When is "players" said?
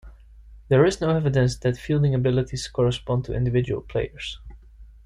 3.83-4.39